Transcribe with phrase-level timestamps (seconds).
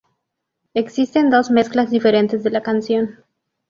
[0.73, 3.23] Existen dos mezclas diferentes de la canción.